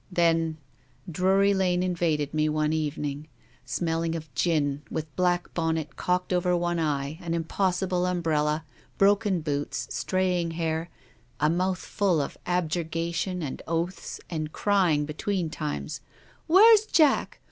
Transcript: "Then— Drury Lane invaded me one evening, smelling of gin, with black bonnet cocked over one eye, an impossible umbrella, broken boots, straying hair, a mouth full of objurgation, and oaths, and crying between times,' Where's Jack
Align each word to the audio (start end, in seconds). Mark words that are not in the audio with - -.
"Then— 0.11 0.57
Drury 1.11 1.53
Lane 1.53 1.83
invaded 1.83 2.33
me 2.33 2.49
one 2.49 2.73
evening, 2.73 3.27
smelling 3.65 4.15
of 4.15 4.33
gin, 4.33 4.81
with 4.89 5.15
black 5.15 5.53
bonnet 5.53 5.95
cocked 5.95 6.33
over 6.33 6.57
one 6.57 6.79
eye, 6.79 7.19
an 7.21 7.35
impossible 7.35 8.07
umbrella, 8.07 8.65
broken 8.97 9.41
boots, 9.41 9.85
straying 9.91 10.49
hair, 10.57 10.89
a 11.39 11.51
mouth 11.51 11.77
full 11.77 12.19
of 12.19 12.35
objurgation, 12.47 13.43
and 13.43 13.61
oaths, 13.67 14.19
and 14.27 14.51
crying 14.51 15.05
between 15.05 15.51
times,' 15.51 16.01
Where's 16.47 16.87
Jack 16.87 17.39